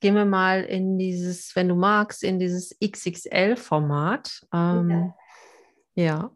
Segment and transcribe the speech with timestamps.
[0.00, 4.46] gehen wir mal in dieses, wenn du magst, in dieses XXL-Format.
[4.52, 5.14] Ähm,
[5.94, 6.04] ja.
[6.04, 6.30] ja.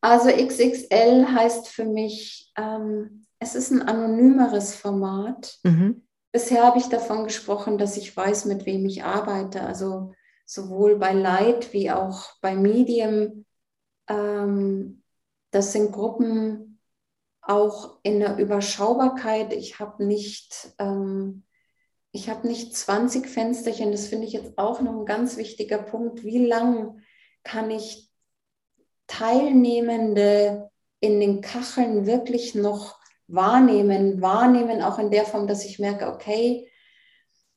[0.00, 5.58] Also XXL heißt für mich, ähm, es ist ein anonymeres Format.
[5.62, 6.06] Mhm.
[6.32, 9.62] Bisher habe ich davon gesprochen, dass ich weiß, mit wem ich arbeite.
[9.62, 10.12] Also
[10.44, 13.44] sowohl bei Light wie auch bei Medium.
[14.08, 15.02] Ähm,
[15.50, 16.78] das sind Gruppen
[17.42, 19.52] auch in der Überschaubarkeit.
[19.52, 21.44] Ich habe nicht, ähm,
[22.12, 23.92] ich habe nicht 20 Fensterchen.
[23.92, 26.24] Das finde ich jetzt auch noch ein ganz wichtiger Punkt.
[26.24, 27.02] Wie lang
[27.42, 28.10] kann ich
[29.06, 32.98] Teilnehmende in den Kacheln wirklich noch
[33.28, 36.70] wahrnehmen, wahrnehmen auch in der Form, dass ich merke, okay,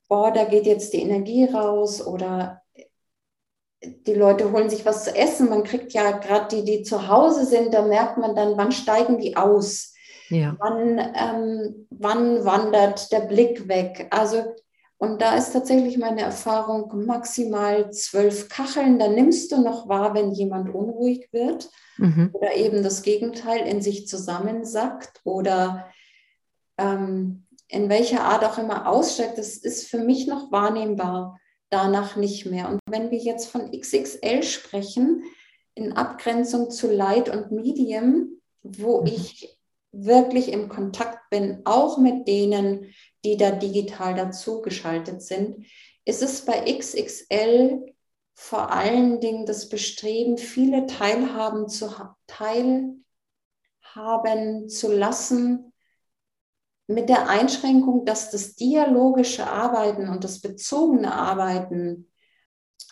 [0.07, 2.61] boah, da geht jetzt die Energie raus oder
[3.81, 5.49] die Leute holen sich was zu essen.
[5.49, 9.19] Man kriegt ja gerade die, die zu Hause sind, da merkt man dann, wann steigen
[9.19, 9.93] die aus?
[10.29, 10.55] Ja.
[10.59, 14.07] Wann, ähm, wann wandert der Blick weg?
[14.11, 14.55] Also,
[14.97, 18.99] und da ist tatsächlich meine Erfahrung maximal zwölf Kacheln.
[18.99, 22.29] Da nimmst du noch wahr, wenn jemand unruhig wird mhm.
[22.33, 25.87] oder eben das Gegenteil in sich zusammensackt oder
[26.77, 32.45] ähm, in welcher Art auch immer aussteigt, das ist für mich noch wahrnehmbar, danach nicht
[32.45, 32.67] mehr.
[32.67, 35.23] Und wenn wir jetzt von XXL sprechen,
[35.75, 39.07] in Abgrenzung zu Light und Medium, wo mhm.
[39.07, 39.58] ich
[39.91, 42.93] wirklich im Kontakt bin, auch mit denen,
[43.25, 45.65] die da digital dazugeschaltet sind,
[46.05, 47.93] ist es bei XXL
[48.33, 51.93] vor allen Dingen das Bestreben, viele teilhaben zu,
[52.27, 52.99] teilhaben
[54.69, 55.73] zu lassen,
[56.87, 62.09] mit der Einschränkung, dass das dialogische Arbeiten und das bezogene Arbeiten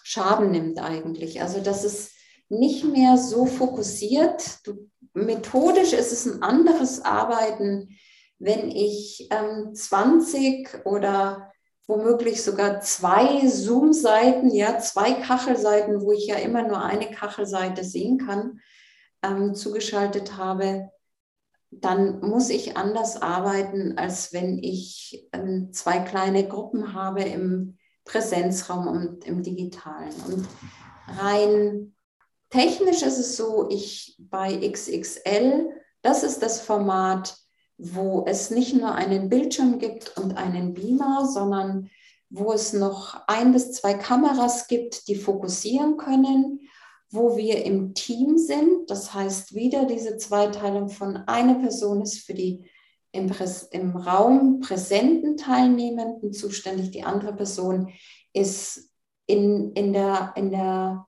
[0.03, 1.41] Schaden nimmt eigentlich.
[1.41, 2.13] Also dass es
[2.47, 4.59] nicht mehr so fokussiert.
[4.65, 4.89] Du,
[5.25, 7.97] methodisch ist es ein anderes Arbeiten,
[8.39, 11.51] wenn ich ähm, 20 oder
[11.87, 18.17] womöglich sogar zwei Zoom-Seiten, ja, zwei Kachelseiten, wo ich ja immer nur eine Kachelseite sehen
[18.17, 18.59] kann,
[19.23, 20.89] ähm, zugeschaltet habe,
[21.71, 28.87] dann muss ich anders arbeiten, als wenn ich ähm, zwei kleine Gruppen habe im Präsenzraum
[28.87, 30.13] und im digitalen.
[30.27, 30.47] Und
[31.19, 31.95] rein
[32.49, 35.69] technisch ist es so, ich bei XXL,
[36.01, 37.37] das ist das Format,
[37.77, 41.89] wo es nicht nur einen Bildschirm gibt und einen Beamer, sondern
[42.29, 46.61] wo es noch ein bis zwei Kameras gibt, die fokussieren können,
[47.09, 48.89] wo wir im Team sind.
[48.89, 52.65] Das heißt wieder diese Zweiteilung von einer Person ist für die
[53.11, 53.31] im,
[53.71, 57.89] im Raum präsenten Teilnehmenden zuständig, die andere Person
[58.33, 58.91] ist
[59.25, 61.07] in, in, der, in der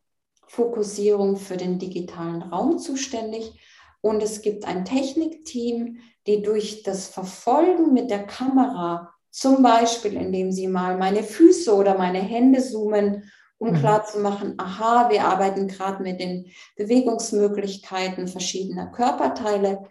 [0.49, 3.53] Fokussierung für den digitalen Raum zuständig.
[4.01, 10.51] Und es gibt ein Technikteam, die durch das Verfolgen mit der Kamera, zum Beispiel indem
[10.51, 13.29] sie mal meine Füße oder meine Hände zoomen,
[13.59, 13.75] um mhm.
[13.75, 19.83] klarzumachen, aha, wir arbeiten gerade mit den Bewegungsmöglichkeiten verschiedener Körperteile,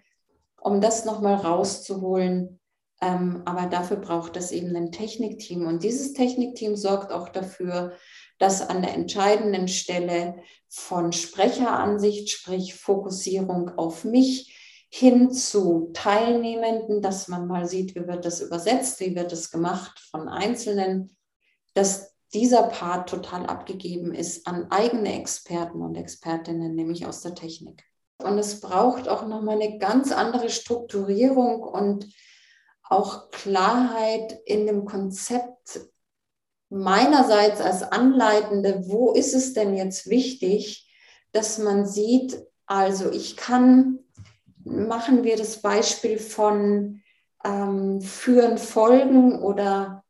[0.60, 2.58] um das nochmal rauszuholen.
[3.00, 5.66] Ähm, aber dafür braucht es eben ein Technikteam.
[5.66, 7.92] Und dieses Technikteam sorgt auch dafür,
[8.38, 10.36] dass an der entscheidenden Stelle
[10.68, 14.54] von Sprecheransicht, sprich Fokussierung auf mich,
[14.90, 20.00] hin zu Teilnehmenden, dass man mal sieht, wie wird das übersetzt, wie wird das gemacht
[20.10, 21.16] von Einzelnen,
[21.74, 27.84] dass dieser Part total abgegeben ist an eigene Experten und Expertinnen, nämlich aus der Technik.
[28.22, 32.06] Und es braucht auch nochmal eine ganz andere Strukturierung und
[32.88, 35.80] auch Klarheit in dem Konzept
[36.70, 40.90] meinerseits als Anleitende, wo ist es denn jetzt wichtig,
[41.32, 43.98] dass man sieht, also ich kann
[44.68, 47.02] machen wir das Beispiel von
[47.44, 50.04] ähm, Führen, Folgen oder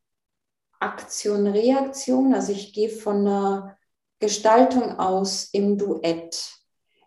[0.81, 2.35] Aktion, Reaktion.
[2.35, 3.79] Also ich gehe von einer
[4.19, 6.53] Gestaltung aus im Duett.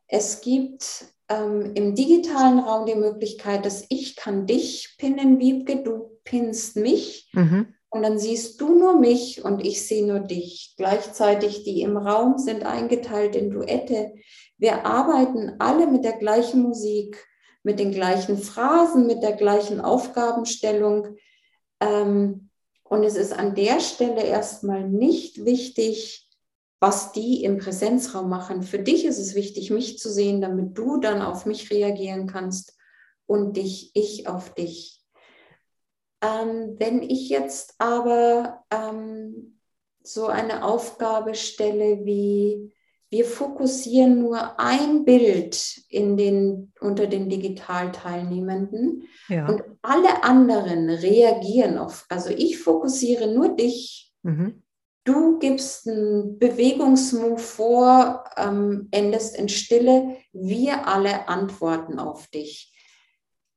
[0.07, 6.19] Es gibt ähm, im digitalen Raum die Möglichkeit, dass ich kann dich pinnen, Wiebke, du
[6.23, 7.29] pinnst mich.
[7.33, 7.73] Mhm.
[7.89, 10.75] Und dann siehst du nur mich und ich sehe nur dich.
[10.77, 14.13] Gleichzeitig die im Raum sind eingeteilt in Duette.
[14.57, 17.27] Wir arbeiten alle mit der gleichen Musik
[17.63, 21.15] mit den gleichen Phrasen, mit der gleichen Aufgabenstellung.
[21.79, 22.49] Ähm,
[22.83, 26.27] und es ist an der Stelle erstmal nicht wichtig,
[26.81, 28.63] was die im Präsenzraum machen.
[28.63, 32.75] Für dich ist es wichtig, mich zu sehen, damit du dann auf mich reagieren kannst
[33.27, 34.99] und dich, ich auf dich.
[36.23, 39.59] Ähm, wenn ich jetzt aber ähm,
[40.01, 42.73] so eine Aufgabe stelle wie,
[43.11, 49.47] wir fokussieren nur ein Bild in den, unter den Digitalteilnehmenden ja.
[49.47, 54.60] und alle anderen reagieren auf, also ich fokussiere nur dich Mhm.
[55.03, 60.17] Du gibst einen Bewegungsmove vor, ähm, endest in Stille.
[60.31, 62.71] Wir alle antworten auf dich.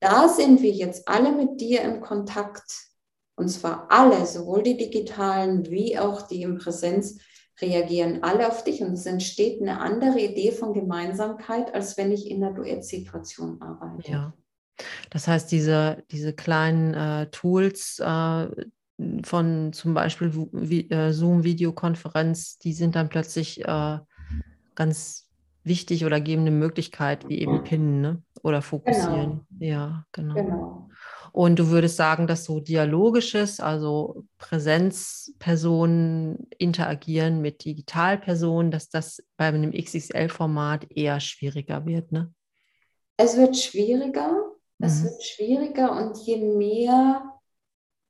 [0.00, 2.88] Da sind wir jetzt alle mit dir im Kontakt.
[3.37, 7.19] Und zwar alle, sowohl die digitalen wie auch die in Präsenz,
[7.61, 8.82] reagieren alle auf dich.
[8.82, 14.11] Und es entsteht eine andere Idee von Gemeinsamkeit, als wenn ich in einer Duettsituation arbeite.
[14.11, 14.35] Ja.
[15.11, 18.49] Das heißt, diese, diese kleinen äh, Tools, äh,
[19.25, 20.31] von zum Beispiel
[20.91, 23.99] äh, Zoom-Videokonferenz, die sind dann plötzlich äh,
[24.75, 25.29] ganz
[25.64, 28.23] wichtig oder geben eine Möglichkeit, wie eben pinnen ne?
[28.43, 29.46] oder fokussieren.
[29.50, 29.73] Genau.
[29.73, 30.35] Ja, genau.
[30.35, 30.88] genau.
[31.32, 39.47] Und du würdest sagen, dass so dialogisches, also Präsenzpersonen interagieren mit Digitalpersonen, dass das bei
[39.47, 42.32] einem XXL-Format eher schwieriger wird, ne?
[43.17, 45.05] Es wird schwieriger, es mhm.
[45.05, 47.33] wird schwieriger und je mehr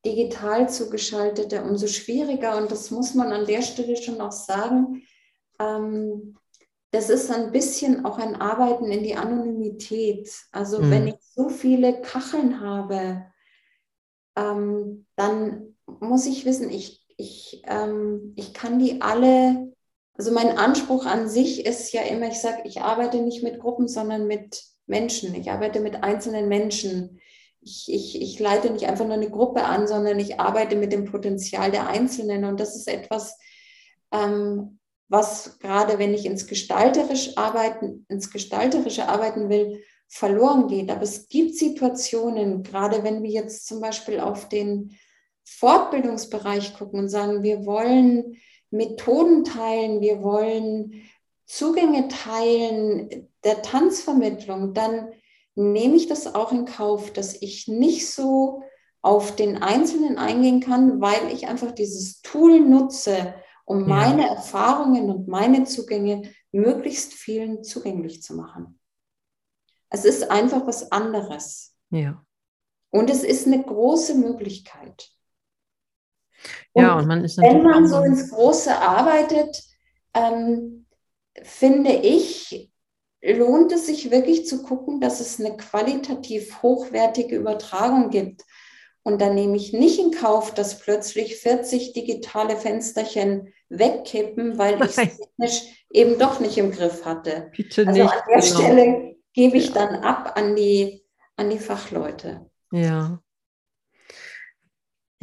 [0.05, 2.57] digital zugeschaltete, umso schwieriger.
[2.57, 5.03] Und das muss man an der Stelle schon auch sagen.
[5.59, 6.37] Ähm,
[6.91, 10.31] das ist ein bisschen auch ein Arbeiten in die Anonymität.
[10.53, 10.91] Also mhm.
[10.91, 13.25] wenn ich so viele Kacheln habe,
[14.37, 19.73] ähm, dann muss ich wissen, ich, ich, ähm, ich kann die alle,
[20.17, 23.89] also mein Anspruch an sich ist ja immer, ich sage, ich arbeite nicht mit Gruppen,
[23.89, 25.35] sondern mit Menschen.
[25.35, 27.21] Ich arbeite mit einzelnen Menschen
[27.65, 31.05] ich, ich, ich leite nicht einfach nur eine Gruppe an, sondern ich arbeite mit dem
[31.05, 32.45] Potenzial der Einzelnen.
[32.45, 33.39] Und das ist etwas,
[34.13, 34.79] ähm,
[35.09, 40.91] was gerade wenn ich ins Gestalterisch arbeiten, ins Gestalterische arbeiten will, verloren geht.
[40.91, 44.97] Aber es gibt Situationen, gerade wenn wir jetzt zum Beispiel auf den
[45.45, 48.37] Fortbildungsbereich gucken und sagen, wir wollen
[48.71, 51.03] Methoden teilen, wir wollen
[51.47, 55.11] Zugänge teilen der Tanzvermittlung, dann
[55.55, 58.63] nehme ich das auch in Kauf, dass ich nicht so
[59.03, 63.35] auf den Einzelnen eingehen kann, weil ich einfach dieses Tool nutze,
[63.65, 68.81] um meine Erfahrungen und meine Zugänge möglichst vielen zugänglich zu machen.
[69.91, 71.77] Es ist einfach was anderes.
[71.91, 72.25] Ja.
[72.91, 75.11] Und es ist eine große Möglichkeit.
[76.73, 79.63] Und ja, und man ist wenn man so ins Große arbeitet,
[80.15, 80.87] ähm,
[81.43, 82.71] finde ich,
[83.33, 88.45] lohnt es sich wirklich zu gucken, dass es eine qualitativ hochwertige Übertragung gibt.
[89.03, 94.91] Und dann nehme ich nicht in Kauf, dass plötzlich 40 digitale Fensterchen wegkippen, weil ich
[94.91, 97.51] es technisch eben doch nicht im Griff hatte.
[97.55, 98.61] Bitte also nicht, an der genau.
[98.61, 99.73] Stelle gebe ich ja.
[99.73, 101.05] dann ab an die,
[101.37, 102.51] an die Fachleute.
[102.73, 103.21] Ja.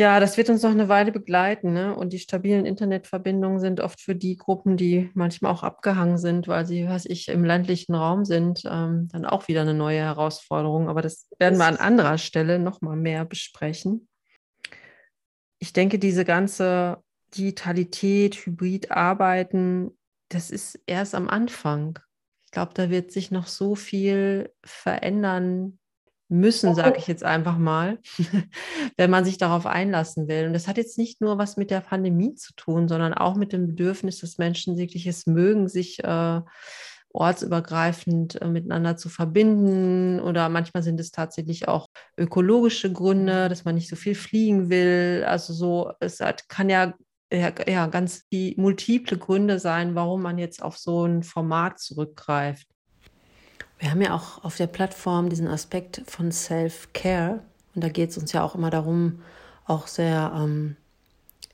[0.02, 1.74] Ja, das wird uns noch eine Weile begleiten.
[1.74, 1.96] Ne?
[1.96, 6.66] Und die stabilen Internetverbindungen sind oft für die Gruppen, die manchmal auch abgehangen sind, weil
[6.66, 10.90] sie, was ich, im ländlichen Raum sind, ähm, dann auch wieder eine neue Herausforderung.
[10.90, 14.08] Aber das werden wir an anderer Stelle noch mal mehr besprechen.
[15.60, 16.98] Ich denke, diese ganze
[17.38, 19.96] Digitalität, Hybrid-Arbeiten,
[20.30, 22.00] das ist erst am Anfang.
[22.44, 25.78] Ich glaube, da wird sich noch so viel verändern
[26.32, 28.00] müssen, sage ich jetzt einfach mal,
[28.98, 30.48] wenn man sich darauf einlassen will.
[30.48, 33.54] Und das hat jetzt nicht nur was mit der Pandemie zu tun, sondern auch mit
[33.54, 36.42] dem Bedürfnis, dass Menschen wirklich es mögen, sich äh,
[37.14, 40.20] ortsübergreifend äh, miteinander zu verbinden.
[40.22, 41.88] Oder manchmal sind es tatsächlich auch
[42.18, 45.26] ökologische Gründe, dass man nicht so viel fliegen will.
[45.28, 46.94] Also so, es hat, kann ja
[47.34, 52.68] ja, ja, ganz die multiple Gründe sein, warum man jetzt auf so ein Format zurückgreift.
[53.82, 57.40] Wir haben ja auch auf der Plattform diesen Aspekt von Self-Care.
[57.74, 59.24] Und da geht es uns ja auch immer darum,
[59.66, 60.78] auch sehr ähm,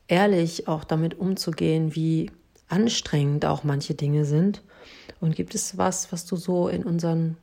[0.10, 2.30] ehrlich auch damit umzugehen, wie
[2.68, 4.62] anstrengend auch manche Dinge sind.
[5.22, 7.38] Und gibt es was, was du so in unseren,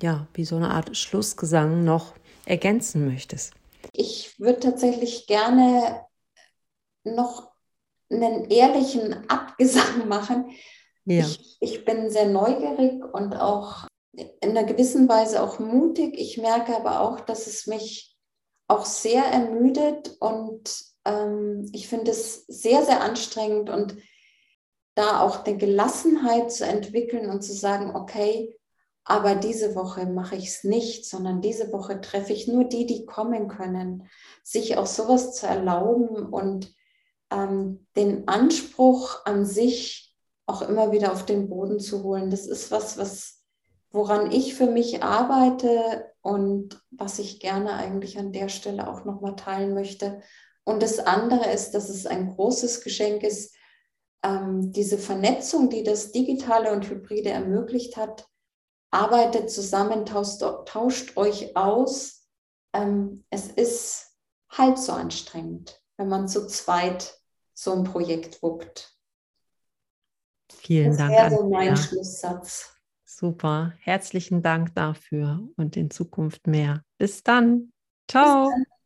[0.00, 2.14] ja, wie so eine Art Schlussgesang noch
[2.44, 3.54] ergänzen möchtest?
[3.92, 6.02] Ich würde tatsächlich gerne
[7.02, 7.50] noch
[8.10, 10.52] einen ehrlichen Abgesang machen.
[11.08, 11.24] Ja.
[11.24, 16.18] Ich, ich bin sehr neugierig und auch in einer gewissen Weise auch mutig.
[16.18, 18.16] Ich merke aber auch, dass es mich
[18.66, 23.96] auch sehr ermüdet und ähm, ich finde es sehr, sehr anstrengend und
[24.94, 28.54] da auch eine Gelassenheit zu entwickeln und zu sagen, okay,
[29.04, 33.06] aber diese Woche mache ich es nicht, sondern diese Woche treffe ich nur die, die
[33.06, 34.06] kommen können.
[34.42, 36.74] Sich auch sowas zu erlauben und
[37.30, 40.07] ähm, den Anspruch an sich
[40.48, 43.38] auch immer wieder auf den Boden zu holen, das ist was, was
[43.90, 49.36] woran ich für mich arbeite und was ich gerne eigentlich an der Stelle auch nochmal
[49.36, 50.20] teilen möchte.
[50.64, 53.54] Und das andere ist, dass es ein großes Geschenk ist,
[54.22, 58.26] ähm, diese Vernetzung, die das Digitale und Hybride ermöglicht hat,
[58.90, 62.26] arbeitet zusammen, tauscht, tauscht euch aus.
[62.74, 64.16] Ähm, es ist
[64.50, 67.18] halb so anstrengend, wenn man zu zweit
[67.54, 68.97] so ein Projekt wuppt.
[70.58, 71.14] Vielen das Dank.
[71.14, 72.74] Das wäre so mein Schlusssatz.
[73.04, 73.72] Super.
[73.80, 76.84] Herzlichen Dank dafür und in Zukunft mehr.
[76.98, 77.72] Bis dann.
[78.08, 78.46] Ciao.
[78.46, 78.77] Bis dann.